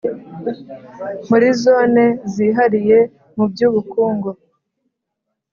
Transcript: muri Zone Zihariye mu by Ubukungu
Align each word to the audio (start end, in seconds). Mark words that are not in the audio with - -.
muri 1.29 1.47
Zone 1.63 2.03
Zihariye 2.33 2.99
mu 3.35 3.45
by 3.51 3.59
Ubukungu 3.67 4.29